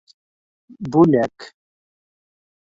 [0.95, 1.47] Бүләк!